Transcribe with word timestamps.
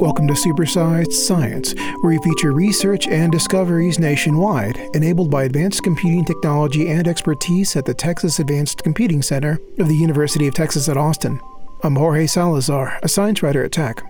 Welcome 0.00 0.28
to 0.28 0.34
Supersized 0.34 1.12
Science, 1.12 1.74
where 2.02 2.16
we 2.16 2.18
feature 2.18 2.52
research 2.52 3.08
and 3.08 3.32
discoveries 3.32 3.98
nationwide 3.98 4.78
enabled 4.94 5.28
by 5.28 5.42
advanced 5.42 5.82
computing 5.82 6.24
technology 6.24 6.88
and 6.88 7.08
expertise 7.08 7.74
at 7.74 7.84
the 7.84 7.94
Texas 7.94 8.38
Advanced 8.38 8.84
Computing 8.84 9.22
Center 9.22 9.58
of 9.80 9.88
the 9.88 9.96
University 9.96 10.46
of 10.46 10.54
Texas 10.54 10.88
at 10.88 10.96
Austin. 10.96 11.40
I'm 11.82 11.96
Jorge 11.96 12.28
Salazar, 12.28 12.96
a 13.02 13.08
science 13.08 13.42
writer 13.42 13.64
at 13.64 13.72
TACC. 13.72 14.00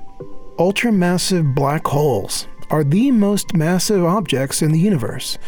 Ultramassive 0.58 1.54
black 1.54 1.86
holes 1.86 2.46
are 2.68 2.84
the 2.84 3.10
most 3.10 3.54
massive 3.54 4.04
objects 4.04 4.60
in 4.60 4.72
the 4.72 4.78
universe. 4.78 5.38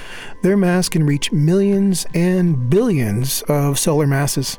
Their 0.43 0.57
mass 0.57 0.89
can 0.89 1.05
reach 1.05 1.33
millions 1.33 2.07
and 2.15 2.71
billions 2.71 3.43
of 3.43 3.79
solar 3.79 4.07
masses. 4.07 4.59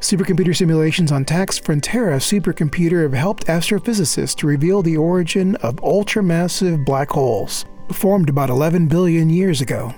Supercomputer 0.00 0.56
simulations 0.56 1.12
on 1.12 1.24
TACC's 1.24 1.60
Frontera 1.60 2.16
supercomputer 2.16 3.02
have 3.02 3.12
helped 3.12 3.46
astrophysicists 3.46 4.36
to 4.36 4.46
reveal 4.46 4.82
the 4.82 4.96
origin 4.96 5.56
of 5.56 5.76
ultramassive 5.76 6.84
black 6.84 7.10
holes, 7.10 7.64
formed 7.92 8.28
about 8.28 8.50
11 8.50 8.86
billion 8.86 9.28
years 9.28 9.60
ago. 9.60 9.94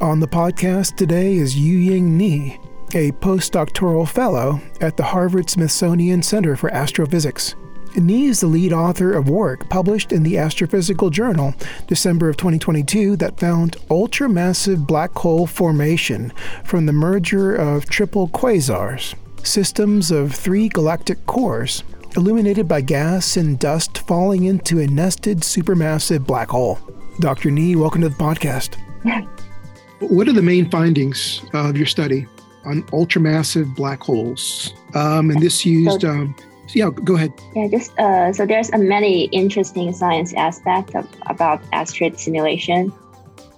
On 0.00 0.20
the 0.20 0.28
podcast 0.28 0.96
today 0.96 1.36
is 1.36 1.54
Yueying 1.54 2.02
Ni, 2.02 2.58
a 2.94 3.12
postdoctoral 3.12 4.08
fellow 4.08 4.60
at 4.80 4.96
the 4.96 5.04
Harvard 5.04 5.48
Smithsonian 5.48 6.22
Center 6.22 6.56
for 6.56 6.70
Astrophysics. 6.72 7.54
Ni 7.96 8.26
is 8.26 8.40
the 8.40 8.46
lead 8.46 8.74
author 8.74 9.14
of 9.14 9.30
work 9.30 9.70
published 9.70 10.12
in 10.12 10.22
the 10.22 10.34
Astrophysical 10.34 11.10
Journal, 11.10 11.54
December 11.86 12.28
of 12.28 12.36
2022, 12.36 13.16
that 13.16 13.40
found 13.40 13.78
ultramassive 13.88 14.86
black 14.86 15.12
hole 15.12 15.46
formation 15.46 16.30
from 16.62 16.84
the 16.84 16.92
merger 16.92 17.54
of 17.54 17.86
triple 17.86 18.28
quasars, 18.28 19.14
systems 19.42 20.10
of 20.10 20.34
three 20.34 20.68
galactic 20.68 21.24
cores, 21.24 21.84
illuminated 22.16 22.68
by 22.68 22.82
gas 22.82 23.38
and 23.38 23.58
dust 23.58 23.98
falling 24.06 24.44
into 24.44 24.78
a 24.78 24.86
nested 24.86 25.38
supermassive 25.38 26.26
black 26.26 26.50
hole. 26.50 26.78
Dr. 27.20 27.50
Ni, 27.50 27.76
welcome 27.76 28.02
to 28.02 28.10
the 28.10 28.14
podcast. 28.16 28.76
what 30.00 30.28
are 30.28 30.34
the 30.34 30.42
main 30.42 30.70
findings 30.70 31.40
of 31.54 31.78
your 31.78 31.86
study 31.86 32.26
on 32.66 32.82
ultramassive 32.84 33.74
black 33.74 34.02
holes? 34.02 34.74
Um, 34.94 35.30
and 35.30 35.40
this 35.40 35.64
used 35.64 36.04
um, 36.04 36.36
yeah, 36.74 36.90
go 36.90 37.14
ahead. 37.14 37.32
Yeah, 37.54 37.68
just 37.68 37.96
uh, 37.98 38.32
so 38.32 38.46
there's 38.46 38.70
a 38.70 38.78
many 38.78 39.24
interesting 39.26 39.92
science 39.92 40.34
aspects 40.34 40.94
of, 40.94 41.06
about 41.26 41.62
Astrid 41.72 42.18
simulation 42.18 42.92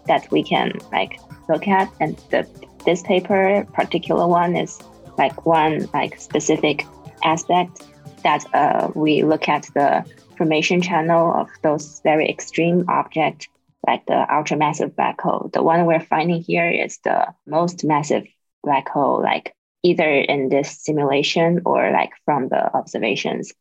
that 0.07 0.31
we 0.31 0.43
can 0.43 0.73
like 0.93 1.21
look 1.49 1.69
at, 1.69 1.93
and 2.01 2.17
the, 2.31 2.47
this 2.85 3.03
paper, 3.03 3.67
particular 3.73 4.27
one, 4.27 4.57
is 4.57 4.81
like 5.17 5.47
one 5.47 5.89
like 5.93 6.21
specific 6.21 6.87
aspect 7.25 7.87
that 8.23 8.45
uh, 8.55 8.91
we 8.95 9.23
look 9.23 9.49
at 9.49 9.65
the 9.75 10.05
formation 10.37 10.81
channel 10.81 11.33
of 11.35 11.49
those 11.63 12.01
very 12.05 12.29
extreme 12.29 12.85
objects 12.89 13.49
like 13.87 14.05
the 14.07 14.27
ultramassive 14.31 14.95
black 14.95 15.21
hole. 15.21 15.51
The 15.53 15.63
one 15.63 15.87
we're 15.87 16.01
finding 16.01 16.43
here 16.43 16.69
is 16.69 16.99
the 17.05 17.27
most 17.47 17.85
massive 17.85 18.27
black 18.63 18.89
hole, 18.89 19.23
like 19.23 19.55
either 19.83 20.09
in 20.09 20.49
this 20.49 20.83
simulation 20.83 21.63
or 21.65 21.91
like 21.93 22.11
from 22.25 22.49
the 22.49 22.75
observations. 22.75 23.53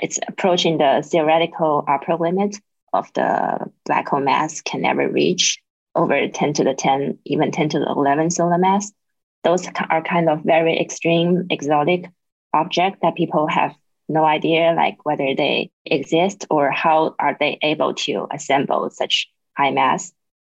It's 0.00 0.18
approaching 0.26 0.78
the 0.78 1.06
theoretical 1.06 1.84
upper 1.86 2.16
limit 2.16 2.56
of 2.92 3.12
the 3.14 3.70
black 3.86 4.08
hole 4.08 4.20
mass 4.20 4.60
can 4.60 4.82
never 4.82 5.08
reach 5.08 5.58
over 5.94 6.28
10 6.28 6.52
to 6.54 6.64
the 6.64 6.74
10, 6.74 7.18
even 7.24 7.50
10 7.50 7.70
to 7.70 7.78
the 7.78 7.86
11 7.86 8.30
solar 8.30 8.58
mass. 8.58 8.92
Those 9.44 9.66
are 9.90 10.02
kind 10.02 10.28
of 10.28 10.42
very 10.42 10.78
extreme, 10.78 11.46
exotic 11.50 12.10
objects 12.54 13.00
that 13.02 13.16
people 13.16 13.46
have 13.48 13.74
no 14.08 14.24
idea 14.24 14.74
like 14.76 15.04
whether 15.04 15.34
they 15.34 15.70
exist 15.84 16.46
or 16.50 16.70
how 16.70 17.14
are 17.18 17.36
they 17.38 17.58
able 17.62 17.94
to 17.94 18.26
assemble 18.30 18.90
such 18.90 19.30
high 19.56 19.70
mass. 19.70 20.12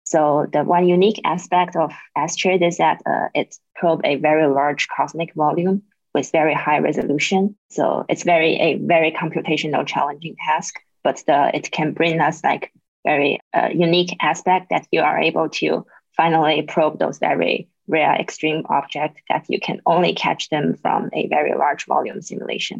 So 0.08 0.46
the 0.50 0.64
one 0.64 0.88
unique 0.88 1.20
aspect 1.26 1.76
of 1.76 1.92
Astrid 2.16 2.62
is 2.62 2.78
that 2.78 3.02
uh, 3.04 3.28
it 3.34 3.54
probes 3.74 4.00
a 4.04 4.16
very 4.16 4.46
large 4.46 4.88
cosmic 4.88 5.34
volume 5.34 5.82
with 6.14 6.32
very 6.32 6.54
high 6.54 6.78
resolution. 6.78 7.54
So 7.68 8.06
it's 8.08 8.22
very 8.22 8.54
a 8.54 8.78
very 8.78 9.12
computational 9.12 9.86
challenging 9.86 10.34
task, 10.46 10.76
but 11.04 11.22
the, 11.26 11.50
it 11.54 11.70
can 11.70 11.92
bring 11.92 12.22
us 12.22 12.42
like 12.42 12.72
very 13.04 13.38
uh, 13.52 13.68
unique 13.70 14.16
aspect 14.18 14.70
that 14.70 14.86
you 14.90 15.02
are 15.02 15.18
able 15.20 15.50
to 15.60 15.84
finally 16.16 16.62
probe 16.62 16.98
those 16.98 17.18
very 17.18 17.68
rare 17.86 18.14
extreme 18.18 18.64
objects 18.70 19.20
that 19.28 19.44
you 19.50 19.60
can 19.60 19.82
only 19.84 20.14
catch 20.14 20.48
them 20.48 20.74
from 20.74 21.10
a 21.12 21.28
very 21.28 21.54
large 21.54 21.84
volume 21.84 22.22
simulation. 22.22 22.78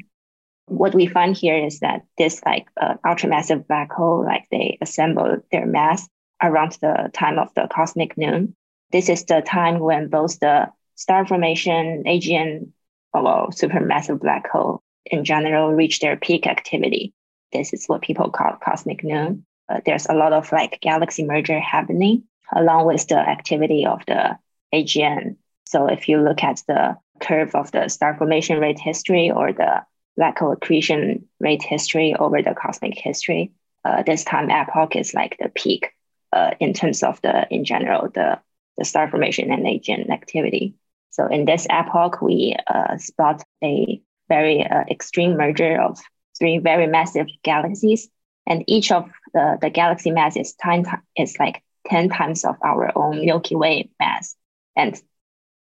What 0.64 0.94
we 0.94 1.06
find 1.06 1.36
here 1.36 1.62
is 1.62 1.80
that 1.80 2.06
this 2.16 2.42
like 2.46 2.68
uh, 2.80 2.94
ultramassive 3.04 3.66
black 3.66 3.92
hole, 3.92 4.24
like 4.24 4.46
they 4.50 4.78
assemble 4.80 5.42
their 5.52 5.66
mass 5.66 6.08
around 6.42 6.78
the 6.80 7.10
time 7.12 7.38
of 7.38 7.52
the 7.54 7.68
cosmic 7.72 8.16
noon. 8.16 8.54
This 8.92 9.08
is 9.08 9.24
the 9.24 9.42
time 9.42 9.78
when 9.78 10.08
both 10.08 10.38
the 10.40 10.70
star 10.94 11.26
formation, 11.26 12.04
AGN, 12.04 12.72
or 13.12 13.48
supermassive 13.48 14.20
black 14.20 14.48
hole 14.48 14.82
in 15.06 15.24
general 15.24 15.72
reach 15.72 16.00
their 16.00 16.16
peak 16.16 16.46
activity. 16.46 17.12
This 17.52 17.72
is 17.72 17.86
what 17.86 18.02
people 18.02 18.30
call 18.30 18.58
cosmic 18.62 19.02
noon. 19.02 19.46
Uh, 19.68 19.80
there's 19.84 20.06
a 20.06 20.14
lot 20.14 20.32
of 20.32 20.50
like 20.52 20.80
galaxy 20.80 21.24
merger 21.24 21.60
happening 21.60 22.24
along 22.54 22.86
with 22.86 23.06
the 23.08 23.18
activity 23.18 23.86
of 23.86 24.00
the 24.06 24.38
AGN. 24.74 25.36
So 25.66 25.86
if 25.86 26.08
you 26.08 26.18
look 26.18 26.42
at 26.42 26.62
the 26.66 26.96
curve 27.20 27.54
of 27.54 27.70
the 27.72 27.88
star 27.88 28.16
formation 28.16 28.58
rate 28.58 28.78
history 28.78 29.30
or 29.30 29.52
the 29.52 29.82
black 30.16 30.38
hole 30.38 30.52
accretion 30.52 31.28
rate 31.40 31.62
history 31.62 32.14
over 32.14 32.42
the 32.42 32.54
cosmic 32.54 32.98
history, 32.98 33.52
uh, 33.84 34.02
this 34.02 34.24
time 34.24 34.50
epoch 34.50 34.96
is 34.96 35.14
like 35.14 35.36
the 35.38 35.48
peak 35.50 35.92
uh, 36.32 36.52
in 36.60 36.72
terms 36.72 37.02
of 37.02 37.20
the, 37.22 37.46
in 37.50 37.64
general, 37.64 38.08
the, 38.14 38.38
the 38.76 38.84
star 38.84 39.10
formation 39.10 39.50
and 39.50 39.64
AGN 39.64 40.10
activity. 40.10 40.74
So 41.10 41.26
in 41.26 41.44
this 41.44 41.66
epoch, 41.68 42.20
we 42.22 42.56
uh, 42.66 42.96
spot 42.98 43.42
a 43.62 44.00
very 44.28 44.64
uh, 44.64 44.84
extreme 44.90 45.36
merger 45.36 45.80
of 45.80 45.98
three 46.38 46.58
very 46.58 46.86
massive 46.86 47.26
galaxies, 47.42 48.08
and 48.46 48.64
each 48.66 48.92
of 48.92 49.10
the, 49.34 49.58
the 49.60 49.70
galaxy 49.70 50.10
mass 50.10 50.36
is, 50.36 50.54
time, 50.54 50.84
is 51.16 51.38
like 51.38 51.62
10 51.88 52.08
times 52.10 52.44
of 52.44 52.56
our 52.62 52.96
own 52.96 53.24
Milky 53.24 53.56
Way 53.56 53.90
mass. 53.98 54.36
And 54.76 55.00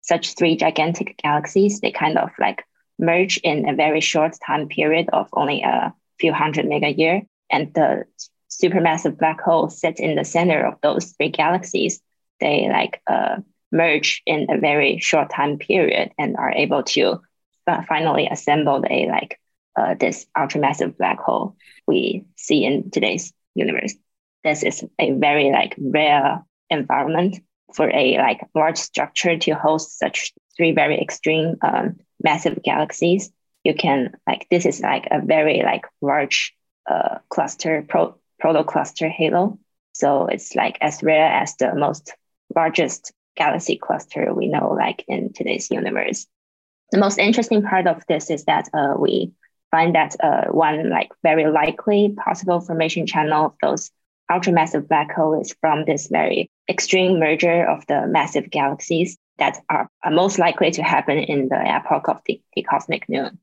such 0.01 0.35
three 0.35 0.55
gigantic 0.55 1.17
galaxies, 1.17 1.79
they 1.79 1.91
kind 1.91 2.17
of 2.17 2.29
like 2.39 2.63
merge 2.99 3.37
in 3.37 3.67
a 3.67 3.75
very 3.75 4.01
short 4.01 4.37
time 4.45 4.67
period 4.67 5.09
of 5.11 5.27
only 5.33 5.61
a 5.61 5.93
few 6.19 6.33
hundred 6.33 6.67
mega 6.67 6.91
year. 6.91 7.21
And 7.49 7.73
the 7.73 8.05
supermassive 8.61 9.17
black 9.17 9.41
hole 9.41 9.69
sits 9.69 9.99
in 9.99 10.15
the 10.15 10.25
center 10.25 10.65
of 10.65 10.75
those 10.81 11.11
three 11.11 11.29
galaxies, 11.29 12.01
they 12.39 12.67
like 12.69 13.01
uh, 13.07 13.37
merge 13.71 14.21
in 14.25 14.47
a 14.49 14.59
very 14.59 14.99
short 14.99 15.29
time 15.29 15.57
period 15.57 16.11
and 16.17 16.35
are 16.37 16.51
able 16.51 16.83
to 16.83 17.21
uh, 17.67 17.81
finally 17.87 18.27
assemble 18.27 18.83
a 18.89 19.07
like 19.09 19.39
uh, 19.75 19.95
this 19.99 20.25
ultramassive 20.37 20.97
black 20.97 21.19
hole 21.19 21.55
we 21.87 22.25
see 22.35 22.63
in 22.63 22.89
today's 22.91 23.33
universe. 23.55 23.95
This 24.43 24.63
is 24.63 24.83
a 24.99 25.11
very 25.11 25.51
like 25.51 25.75
rare 25.77 26.43
environment 26.69 27.39
for 27.73 27.89
a 27.89 28.17
like 28.17 28.41
large 28.53 28.77
structure 28.77 29.37
to 29.37 29.51
host 29.53 29.97
such 29.99 30.33
three 30.55 30.71
very 30.71 30.99
extreme 30.99 31.55
um, 31.61 31.97
massive 32.23 32.61
galaxies. 32.63 33.31
You 33.63 33.73
can 33.73 34.11
like 34.27 34.47
this 34.49 34.65
is 34.65 34.81
like 34.81 35.07
a 35.11 35.21
very 35.21 35.63
like 35.63 35.85
large 36.01 36.55
uh, 36.89 37.17
cluster 37.29 37.83
pro 37.87 38.15
protocluster 38.41 39.09
halo. 39.09 39.59
So 39.93 40.27
it's 40.27 40.55
like 40.55 40.77
as 40.81 41.03
rare 41.03 41.31
as 41.31 41.55
the 41.55 41.73
most 41.75 42.13
largest 42.55 43.13
galaxy 43.35 43.77
cluster 43.77 44.33
we 44.33 44.47
know, 44.47 44.75
like 44.77 45.03
in 45.07 45.33
today's 45.33 45.71
universe. 45.71 46.27
The 46.91 46.99
most 46.99 47.17
interesting 47.17 47.63
part 47.63 47.87
of 47.87 48.03
this 48.07 48.29
is 48.29 48.45
that 48.45 48.69
uh, 48.73 48.95
we 48.97 49.33
find 49.71 49.95
that 49.95 50.15
uh, 50.23 50.45
one 50.51 50.89
like 50.89 51.09
very 51.23 51.51
likely 51.51 52.15
possible 52.23 52.61
formation 52.61 53.07
channel 53.07 53.47
of 53.47 53.53
those 53.61 53.91
ultramassive 54.31 54.87
black 54.87 55.11
holes 55.11 55.47
is 55.47 55.55
from 55.59 55.85
this 55.85 56.07
very 56.07 56.49
extreme 56.69 57.19
merger 57.19 57.65
of 57.65 57.85
the 57.87 58.07
massive 58.07 58.49
galaxies 58.49 59.17
that 59.37 59.57
are, 59.69 59.89
are 60.03 60.11
most 60.11 60.39
likely 60.39 60.71
to 60.71 60.81
happen 60.81 61.17
in 61.17 61.49
the 61.49 61.57
epoch 61.57 62.07
of 62.07 62.21
the, 62.25 62.41
the 62.55 62.63
cosmic 62.63 63.07
noon. 63.09 63.37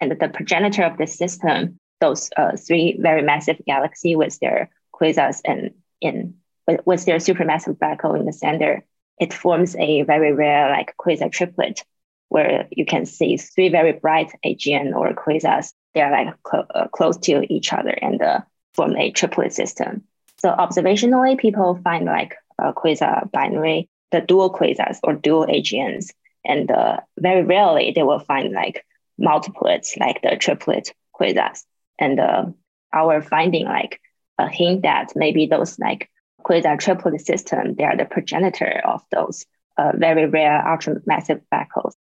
And 0.00 0.12
the 0.12 0.28
progenitor 0.28 0.82
of 0.84 0.96
this 0.96 1.16
system 1.16 1.78
those 2.00 2.30
uh, 2.36 2.56
three 2.56 2.96
very 2.98 3.22
massive 3.22 3.60
galaxy 3.66 4.16
with 4.16 4.38
their 4.40 4.70
quasars 4.92 5.40
and 5.44 5.74
in 6.00 6.34
with, 6.66 7.04
their 7.04 7.16
supermassive 7.16 7.78
black 7.78 8.02
hole 8.02 8.14
in 8.14 8.26
the 8.26 8.32
center, 8.32 8.84
it 9.18 9.32
forms 9.32 9.74
a 9.76 10.02
very 10.02 10.32
rare 10.32 10.70
like 10.70 10.94
quasar 10.96 11.32
triplet 11.32 11.84
where 12.28 12.68
you 12.70 12.84
can 12.84 13.06
see 13.06 13.36
three 13.36 13.70
very 13.70 13.92
bright 13.92 14.30
AGN 14.44 14.94
or 14.94 15.12
quasars. 15.14 15.72
They 15.94 16.02
are 16.02 16.10
like 16.10 16.34
uh, 16.52 16.88
close 16.88 17.16
to 17.18 17.52
each 17.52 17.72
other 17.72 17.90
and 17.90 18.20
uh, 18.20 18.40
form 18.74 18.96
a 18.96 19.10
triplet 19.10 19.52
system. 19.52 20.04
So 20.36 20.50
observationally, 20.50 21.38
people 21.38 21.80
find 21.82 22.04
like 22.04 22.36
a 22.58 22.72
quasar 22.72 23.30
binary, 23.32 23.88
the 24.12 24.20
dual 24.20 24.52
quasars 24.52 24.98
or 25.02 25.14
dual 25.14 25.46
AGNs, 25.46 26.12
and 26.44 26.70
uh, 26.70 27.00
very 27.18 27.42
rarely 27.44 27.92
they 27.94 28.02
will 28.02 28.20
find 28.20 28.52
like 28.52 28.84
multiplets 29.20 29.98
like 29.98 30.22
the 30.22 30.36
triplet 30.36 30.94
quasars. 31.18 31.64
And 31.98 32.20
uh, 32.20 32.46
our 32.92 33.22
finding 33.22 33.64
like 33.66 34.00
a 34.38 34.48
hint 34.48 34.82
that 34.82 35.12
maybe 35.14 35.46
those 35.46 35.78
like 35.78 36.10
quasar 36.44 36.78
triplet 36.78 37.20
system, 37.20 37.74
they 37.74 37.84
are 37.84 37.96
the 37.96 38.04
progenitor 38.04 38.80
of 38.84 39.02
those 39.10 39.44
uh, 39.76 39.92
very 39.94 40.26
rare 40.26 40.62
ultramassive 40.66 41.42
black 41.50 41.70
holes. 41.72 41.96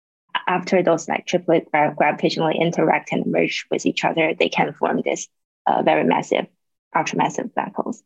After 0.48 0.82
those 0.82 1.08
like 1.08 1.26
triplet 1.26 1.70
gravitationally 1.72 2.60
interact 2.60 3.12
and 3.12 3.26
merge 3.26 3.66
with 3.72 3.86
each 3.86 4.06
other, 4.06 4.34
they 4.38 4.50
can 4.50 4.74
form 4.74 5.02
this 5.04 5.28
uh, 5.66 5.82
very 5.82 6.04
massive, 6.04 6.48
ultramassive 6.96 7.54
black 7.54 7.76
holes. 7.76 8.04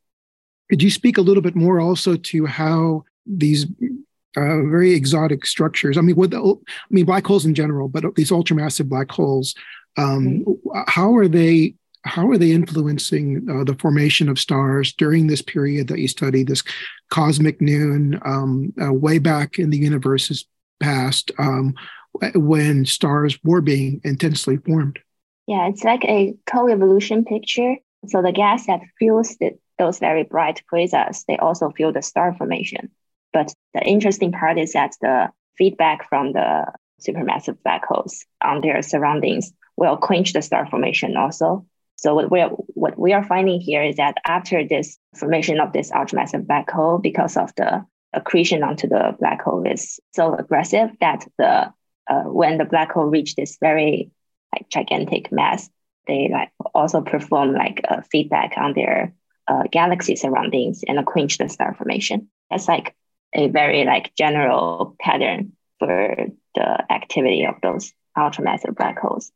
Could 0.69 0.81
you 0.81 0.89
speak 0.89 1.17
a 1.17 1.21
little 1.21 1.43
bit 1.43 1.55
more 1.55 1.81
also 1.81 2.15
to 2.15 2.45
how 2.45 3.03
these 3.25 3.67
uh, 4.37 4.63
very 4.63 4.93
exotic 4.93 5.45
structures. 5.45 5.97
I 5.97 6.01
mean, 6.01 6.15
with 6.15 6.33
I 6.33 6.53
mean 6.89 7.05
black 7.05 7.25
holes 7.25 7.45
in 7.45 7.53
general, 7.53 7.89
but 7.89 8.15
these 8.15 8.31
ultramassive 8.31 8.87
black 8.87 9.11
holes. 9.11 9.53
Um, 9.97 10.45
mm-hmm. 10.45 10.81
How 10.87 11.15
are 11.15 11.27
they? 11.27 11.75
How 12.03 12.29
are 12.29 12.37
they 12.37 12.51
influencing 12.51 13.47
uh, 13.49 13.63
the 13.63 13.75
formation 13.75 14.27
of 14.27 14.39
stars 14.39 14.93
during 14.93 15.27
this 15.27 15.41
period 15.41 15.87
that 15.89 15.99
you 15.99 16.07
study, 16.07 16.43
this 16.43 16.63
cosmic 17.09 17.61
noon, 17.61 18.19
um, 18.25 18.73
uh, 18.81 18.91
way 18.91 19.19
back 19.19 19.59
in 19.59 19.69
the 19.69 19.77
universe's 19.77 20.45
past, 20.79 21.31
um, 21.37 21.75
when 22.33 22.85
stars 22.85 23.37
were 23.43 23.61
being 23.61 24.01
intensely 24.03 24.57
formed? 24.57 24.99
Yeah, 25.47 25.67
it's 25.67 25.83
like 25.83 26.03
a 26.05 26.33
co-evolution 26.45 27.25
picture. 27.25 27.75
So 28.07 28.21
the 28.21 28.31
gas 28.31 28.65
that 28.67 28.81
fuels 28.97 29.37
the, 29.37 29.51
those 29.77 29.99
very 29.99 30.23
bright 30.23 30.63
quasars, 30.71 31.25
they 31.27 31.37
also 31.37 31.69
fuel 31.71 31.91
the 31.91 32.01
star 32.01 32.35
formation. 32.35 32.89
But 33.33 33.53
the 33.73 33.83
interesting 33.83 34.31
part 34.31 34.57
is 34.57 34.73
that 34.73 34.95
the 35.01 35.29
feedback 35.57 36.09
from 36.09 36.33
the 36.33 36.71
supermassive 37.01 37.57
black 37.63 37.85
holes 37.85 38.25
on 38.41 38.61
their 38.61 38.81
surroundings 38.81 39.51
will 39.77 39.97
quench 39.97 40.33
the 40.33 40.41
star 40.41 40.67
formation 40.67 41.17
also. 41.17 41.65
So 42.01 42.15
what 42.15 42.31
we 42.31 42.41
are, 42.41 42.49
what 42.49 42.97
we 42.97 43.13
are 43.13 43.23
finding 43.23 43.61
here 43.61 43.83
is 43.83 43.97
that 43.97 44.17
after 44.25 44.67
this 44.67 44.97
formation 45.15 45.59
of 45.59 45.71
this 45.71 45.91
ultramassive 45.91 46.47
black 46.47 46.69
hole, 46.71 46.97
because 46.97 47.37
of 47.37 47.53
the 47.57 47.85
accretion 48.11 48.63
onto 48.63 48.87
the 48.87 49.15
black 49.19 49.43
hole 49.43 49.63
is 49.67 49.99
so 50.11 50.33
aggressive 50.33 50.89
that 50.99 51.27
the 51.37 51.71
uh, 52.09 52.23
when 52.23 52.57
the 52.57 52.65
black 52.65 52.91
hole 52.91 53.05
reach 53.05 53.35
this 53.35 53.57
very 53.61 54.09
like 54.51 54.67
gigantic 54.69 55.31
mass, 55.31 55.69
they 56.07 56.27
like 56.31 56.49
also 56.73 57.01
perform 57.01 57.53
like 57.53 57.81
a 57.87 58.01
feedback 58.01 58.53
on 58.57 58.73
their 58.73 59.13
uh, 59.47 59.63
galaxy 59.71 60.15
surroundings 60.15 60.83
and 60.87 61.05
quench 61.05 61.37
the 61.37 61.49
star 61.49 61.75
formation. 61.75 62.29
That's 62.49 62.67
like 62.67 62.95
a 63.35 63.47
very 63.47 63.85
like 63.85 64.15
general 64.15 64.95
pattern 64.99 65.51
for 65.77 66.15
the 66.55 66.91
activity 66.91 67.45
of 67.45 67.61
those 67.61 67.93
ultramassive 68.17 68.75
black 68.75 68.97
holes. 68.97 69.31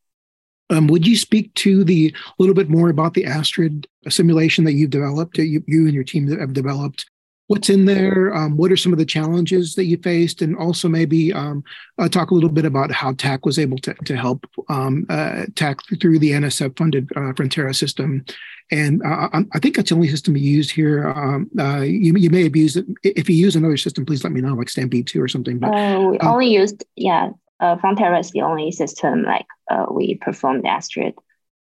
Um, 0.69 0.88
would 0.88 1.06
you 1.06 1.15
speak 1.15 1.53
to 1.56 1.83
the 1.83 2.13
a 2.15 2.33
little 2.39 2.56
bit 2.56 2.69
more 2.69 2.89
about 2.89 3.13
the 3.13 3.25
Astrid 3.25 3.88
simulation 4.09 4.63
that 4.65 4.73
you've 4.73 4.89
developed, 4.89 5.38
you, 5.38 5.63
you 5.67 5.85
and 5.85 5.94
your 5.94 6.03
team 6.03 6.27
have 6.27 6.53
developed? 6.53 7.06
What's 7.47 7.69
in 7.69 7.85
there? 7.85 8.33
Um, 8.33 8.57
what 8.57 8.71
are 8.71 8.77
some 8.77 8.91
of 8.91 8.97
the 8.97 9.06
challenges 9.06 9.75
that 9.75 9.85
you 9.85 9.97
faced? 9.97 10.41
And 10.41 10.57
also 10.57 10.89
maybe 10.89 11.31
um, 11.31 11.63
uh, 12.00 12.09
talk 12.09 12.31
a 12.31 12.33
little 12.33 12.50
bit 12.50 12.65
about 12.65 12.91
how 12.91 13.13
TACC 13.13 13.45
was 13.45 13.59
able 13.59 13.77
to, 13.79 13.94
to 13.94 14.17
help 14.17 14.47
um, 14.67 15.06
uh, 15.09 15.45
TACC 15.53 16.01
through 16.01 16.17
the 16.17 16.31
NSF 16.31 16.75
funded 16.75 17.12
uh, 17.15 17.33
Frontera 17.33 17.75
system 17.75 18.25
and 18.71 19.03
uh, 19.03 19.29
I 19.53 19.59
think 19.59 19.75
that's 19.75 19.89
the 19.89 19.95
only 19.95 20.07
system 20.07 20.35
you 20.35 20.50
used 20.50 20.71
here. 20.71 21.09
Um, 21.09 21.50
uh, 21.59 21.81
you, 21.81 22.15
you 22.15 22.29
may 22.31 22.44
have 22.44 22.56
used 22.56 22.77
it. 22.77 22.85
If 23.03 23.29
you 23.29 23.35
use 23.35 23.56
another 23.56 23.77
system, 23.77 24.06
please 24.06 24.23
let 24.23 24.33
me 24.33 24.41
know, 24.41 24.56
like 24.56 24.69
Stampede 24.69 25.06
2 25.06 25.21
or 25.21 25.27
something. 25.27 25.59
But, 25.59 25.67
uh, 25.67 26.00
we 26.00 26.17
uh, 26.17 26.31
only 26.31 26.47
used, 26.47 26.83
yeah, 26.95 27.29
uh, 27.65 27.75
Frontera 27.77 28.19
is 28.19 28.31
the 28.31 28.41
only 28.41 28.71
system 28.71 29.23
like 29.23 29.47
uh, 29.71 29.85
we 29.91 30.15
performed 30.15 30.65
Astrid 30.65 31.15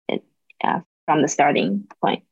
it, 0.08 0.22
uh, 0.62 0.80
from 1.06 1.22
the 1.22 1.28
starting 1.28 1.86
point, 2.02 2.22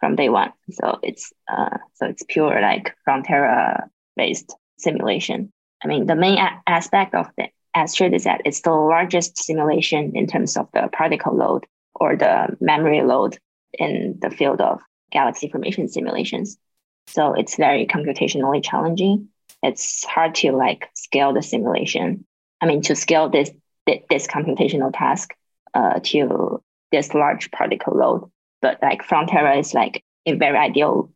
from 0.00 0.16
day 0.16 0.28
one. 0.28 0.52
So 0.72 0.98
it's 1.02 1.32
uh, 1.52 1.78
so 1.94 2.06
it's 2.06 2.24
pure 2.28 2.60
like 2.60 2.94
Frontera 3.06 3.88
based 4.16 4.54
simulation. 4.78 5.52
I 5.84 5.88
mean, 5.88 6.06
the 6.06 6.16
main 6.16 6.38
a- 6.38 6.62
aspect 6.66 7.14
of 7.14 7.26
the 7.36 7.48
Astrid 7.74 8.14
is 8.14 8.24
that 8.24 8.42
it's 8.44 8.62
the 8.62 8.72
largest 8.72 9.38
simulation 9.38 10.12
in 10.14 10.26
terms 10.26 10.56
of 10.56 10.68
the 10.74 10.88
particle 10.92 11.36
load 11.36 11.66
or 11.94 12.16
the 12.16 12.56
memory 12.60 13.02
load 13.02 13.38
in 13.78 14.18
the 14.20 14.30
field 14.30 14.60
of 14.60 14.80
galaxy 15.12 15.48
formation 15.48 15.88
simulations. 15.88 16.58
So 17.06 17.34
it's 17.34 17.56
very 17.56 17.86
computationally 17.86 18.62
challenging. 18.62 19.28
It's 19.62 20.04
hard 20.04 20.34
to 20.36 20.52
like 20.52 20.88
scale 20.94 21.32
the 21.32 21.42
simulation. 21.42 22.24
I 22.60 22.66
mean, 22.66 22.82
to 22.82 22.94
scale 22.94 23.28
this 23.28 23.50
this 24.08 24.26
computational 24.26 24.92
task 24.92 25.34
uh, 25.74 26.00
to 26.04 26.62
this 26.92 27.14
large 27.14 27.50
particle 27.50 27.96
load. 27.96 28.30
But 28.62 28.78
like 28.82 29.02
Frontera 29.02 29.58
is 29.58 29.74
like 29.74 30.04
a 30.26 30.34
very 30.34 30.58
ideal 30.58 31.10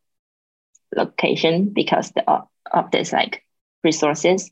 location 0.97 1.71
because 1.73 2.11
the, 2.13 2.25
of 2.73 2.91
this 2.91 3.13
like 3.13 3.43
resources, 3.83 4.51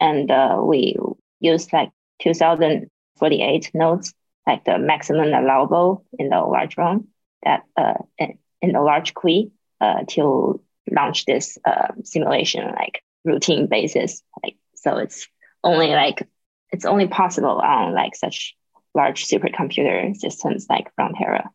and 0.00 0.30
uh, 0.30 0.60
we 0.62 0.96
use 1.40 1.72
like 1.72 1.90
2048 2.22 3.70
nodes, 3.74 4.14
like 4.46 4.64
the 4.64 4.78
maximum 4.78 5.32
allowable 5.32 6.04
in 6.18 6.28
the 6.28 6.40
large 6.40 6.76
ROM 6.76 7.08
that 7.44 7.62
uh, 7.76 7.94
in 8.18 8.72
the 8.72 8.80
large 8.80 9.14
queue 9.14 9.52
uh, 9.80 10.04
to 10.08 10.60
launch 10.90 11.24
this 11.26 11.58
uh, 11.64 11.88
simulation 12.04 12.66
like 12.72 13.02
routine 13.24 13.66
basis. 13.66 14.22
Like 14.42 14.56
so, 14.74 14.96
it's 14.96 15.28
only 15.64 15.88
like 15.88 16.28
it's 16.72 16.84
only 16.84 17.08
possible 17.08 17.60
on 17.60 17.94
like 17.94 18.14
such 18.14 18.56
large 18.94 19.26
supercomputer 19.26 20.16
systems 20.16 20.66
like 20.68 20.94
Frontera. 20.96 21.48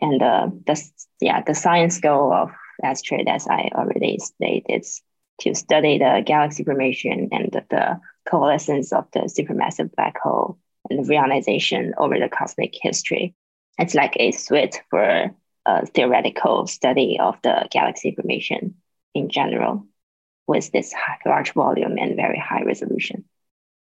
And 0.00 0.22
uh, 0.22 0.48
the 0.66 0.90
yeah 1.20 1.42
the 1.42 1.54
science 1.54 2.00
goal 2.00 2.32
of 2.32 2.50
Astrid, 2.82 3.28
as 3.28 3.46
I 3.48 3.70
already 3.74 4.18
stated, 4.18 4.64
is 4.68 5.02
to 5.40 5.54
study 5.54 5.98
the 5.98 6.22
galaxy 6.24 6.64
formation 6.64 7.28
and 7.32 7.50
the, 7.52 7.64
the 7.70 8.00
coalescence 8.28 8.92
of 8.92 9.06
the 9.12 9.20
supermassive 9.20 9.94
black 9.94 10.18
hole 10.18 10.58
and 10.88 11.04
the 11.04 11.12
reionization 11.12 11.92
over 11.98 12.18
the 12.18 12.28
cosmic 12.28 12.74
history 12.80 13.34
it's 13.78 13.94
like 13.94 14.14
a 14.16 14.32
suite 14.32 14.82
for 14.90 15.30
a 15.66 15.86
theoretical 15.86 16.66
study 16.66 17.18
of 17.20 17.36
the 17.42 17.66
galaxy 17.70 18.14
formation 18.14 18.74
in 19.14 19.28
general 19.28 19.86
with 20.46 20.70
this 20.72 20.94
large 21.24 21.52
volume 21.52 21.96
and 21.98 22.16
very 22.16 22.38
high 22.38 22.62
resolution. 22.62 23.24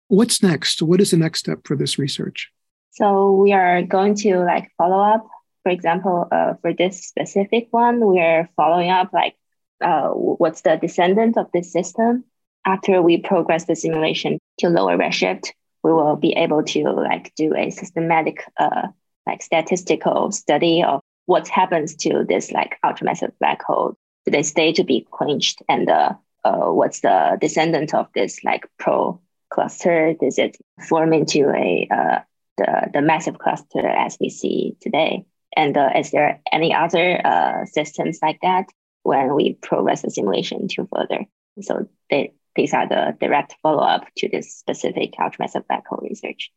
What's 0.07 0.43
next? 0.43 0.81
What 0.81 1.01
is 1.01 1.11
the 1.11 1.17
next 1.17 1.39
step 1.39 1.59
for 1.65 1.75
this 1.75 1.97
research? 1.97 2.51
So 2.91 3.31
we 3.31 3.53
are 3.53 3.81
going 3.81 4.15
to 4.15 4.39
like 4.39 4.71
follow 4.77 4.99
up. 4.99 5.27
For 5.63 5.71
example, 5.71 6.27
uh, 6.31 6.53
for 6.61 6.73
this 6.73 7.05
specific 7.05 7.67
one, 7.71 8.05
we 8.05 8.19
are 8.19 8.49
following 8.55 8.89
up 8.89 9.11
like 9.13 9.35
uh, 9.81 10.09
what's 10.09 10.61
the 10.61 10.77
descendant 10.77 11.37
of 11.37 11.47
this 11.53 11.71
system. 11.71 12.25
After 12.65 13.01
we 13.01 13.17
progress 13.17 13.65
the 13.65 13.75
simulation 13.75 14.39
to 14.59 14.69
lower 14.69 14.97
redshift, 14.97 15.51
we 15.83 15.91
will 15.91 16.15
be 16.15 16.33
able 16.33 16.63
to 16.63 16.83
like 16.91 17.33
do 17.35 17.55
a 17.55 17.71
systematic 17.71 18.43
uh, 18.57 18.87
like 19.25 19.41
statistical 19.41 20.31
study 20.31 20.83
of 20.83 21.01
what 21.25 21.47
happens 21.47 21.95
to 21.95 22.25
this 22.27 22.51
like 22.51 22.77
ultramassive 22.85 23.31
black 23.39 23.63
hole. 23.63 23.95
Do 24.25 24.31
they 24.31 24.43
stay 24.43 24.73
to 24.73 24.83
be 24.83 25.07
quenched? 25.09 25.61
And 25.67 25.89
uh, 25.89 26.13
uh, 26.43 26.71
what's 26.71 27.01
the 27.01 27.37
descendant 27.39 27.93
of 27.93 28.07
this 28.13 28.43
like 28.43 28.65
pro 28.77 29.19
cluster? 29.49 30.13
Does 30.19 30.37
it 30.37 30.57
form 30.87 31.13
into 31.13 31.49
a 31.49 31.87
uh, 31.91 32.19
the, 32.57 32.89
the 32.93 33.01
massive 33.01 33.39
cluster 33.39 33.87
as 33.87 34.17
we 34.19 34.29
see 34.29 34.75
today? 34.81 35.25
And 35.55 35.77
uh, 35.77 35.91
is 35.95 36.11
there 36.11 36.41
any 36.51 36.73
other 36.73 37.25
uh, 37.25 37.65
systems 37.65 38.19
like 38.21 38.39
that 38.41 38.65
when 39.03 39.35
we 39.35 39.53
progress 39.61 40.01
the 40.01 40.09
simulation 40.09 40.67
to 40.69 40.87
further? 40.93 41.25
So 41.61 41.87
they, 42.09 42.33
these 42.55 42.73
are 42.73 42.87
the 42.87 43.15
direct 43.19 43.55
follow 43.61 43.83
up 43.83 44.05
to 44.17 44.29
this 44.29 44.55
specific 44.55 45.13
ultramassive 45.13 45.67
black 45.67 45.87
hole 45.87 45.99
research. 46.01 46.51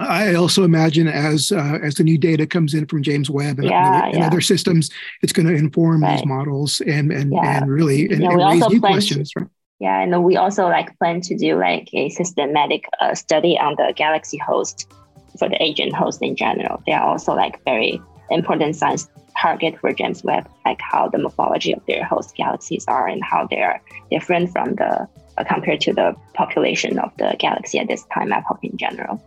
I 0.00 0.34
also 0.34 0.64
imagine 0.64 1.08
as 1.08 1.52
uh, 1.52 1.78
as 1.82 1.96
the 1.96 2.04
new 2.04 2.16
data 2.16 2.46
comes 2.46 2.72
in 2.72 2.86
from 2.86 3.02
James 3.02 3.28
Webb 3.28 3.58
and, 3.58 3.68
yeah, 3.68 3.98
other, 3.98 4.06
and 4.06 4.18
yeah. 4.18 4.26
other, 4.26 4.40
systems, 4.40 4.90
it's 5.22 5.32
going 5.32 5.46
to 5.46 5.54
inform 5.54 6.02
right. 6.02 6.16
these 6.16 6.26
models 6.26 6.80
and 6.80 7.12
and, 7.12 7.32
yeah. 7.32 7.58
and 7.58 7.70
really 7.70 8.06
and, 8.06 8.24
and 8.24 8.36
raise 8.38 8.66
new 8.68 8.80
questions. 8.80 9.30
To, 9.32 9.40
right? 9.40 9.48
Yeah, 9.78 10.00
and 10.00 10.24
we 10.24 10.36
also 10.36 10.64
like 10.68 10.98
plan 10.98 11.20
to 11.22 11.36
do 11.36 11.58
like 11.58 11.88
a 11.92 12.08
systematic 12.08 12.84
uh, 13.00 13.14
study 13.14 13.58
on 13.58 13.74
the 13.76 13.92
galaxy 13.94 14.38
host 14.38 14.90
for 15.38 15.48
the 15.48 15.56
AGN 15.56 15.92
host 15.92 16.22
in 16.22 16.34
general. 16.34 16.82
They 16.86 16.92
are 16.92 17.06
also 17.06 17.34
like 17.34 17.62
very 17.64 18.00
important 18.30 18.76
science 18.76 19.08
target 19.38 19.78
for 19.80 19.92
James 19.92 20.24
Webb, 20.24 20.48
like 20.64 20.80
how 20.80 21.08
the 21.08 21.18
morphology 21.18 21.72
of 21.72 21.84
their 21.86 22.04
host 22.04 22.34
galaxies 22.36 22.84
are 22.88 23.06
and 23.06 23.22
how 23.22 23.46
they 23.50 23.60
are 23.60 23.82
different 24.10 24.50
from 24.50 24.76
the 24.76 25.06
uh, 25.38 25.44
compared 25.44 25.80
to 25.82 25.92
the 25.92 26.14
population 26.34 26.98
of 26.98 27.10
the 27.18 27.34
galaxy 27.38 27.78
at 27.78 27.88
this 27.88 28.04
time 28.14 28.32
epoch 28.32 28.58
in 28.62 28.76
general. 28.76 29.22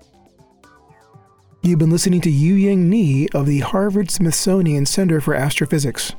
You've 1.65 1.79
been 1.79 1.91
listening 1.91 2.20
to 2.20 2.29
Yueying 2.29 2.89
Ni 2.89 3.29
of 3.29 3.46
the 3.46 3.62
Harvard 3.62 4.12
Smithsonian 4.12 4.86
Center 4.86 5.22
for 5.22 5.34
Astrophysics. 5.34 6.12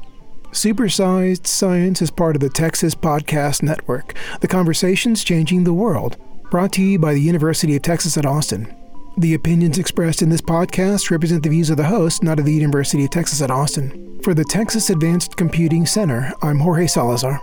Supersized 0.53 1.47
Science 1.47 2.01
is 2.01 2.11
part 2.11 2.35
of 2.35 2.41
the 2.41 2.49
Texas 2.49 2.95
Podcast 2.95 3.63
Network, 3.63 4.15
the 4.41 4.49
conversations 4.49 5.23
changing 5.23 5.65
the 5.65 5.75
world, 5.75 6.17
brought 6.51 6.73
to 6.73 6.83
you 6.83 6.99
by 6.99 7.13
the 7.13 7.21
University 7.21 7.77
of 7.77 7.83
Texas 7.83 8.17
at 8.17 8.25
Austin. 8.25 8.75
The 9.19 9.35
opinions 9.35 9.77
expressed 9.77 10.23
in 10.23 10.31
this 10.31 10.41
podcast 10.41 11.11
represent 11.11 11.43
the 11.43 11.51
views 11.51 11.69
of 11.69 11.77
the 11.77 11.85
host, 11.85 12.23
not 12.23 12.39
of 12.39 12.47
the 12.47 12.55
University 12.55 13.05
of 13.05 13.11
Texas 13.11 13.43
at 13.43 13.51
Austin. 13.51 14.19
For 14.23 14.33
the 14.33 14.45
Texas 14.45 14.89
Advanced 14.89 15.37
Computing 15.37 15.85
Center, 15.85 16.33
I'm 16.41 16.59
Jorge 16.59 16.87
Salazar. 16.87 17.39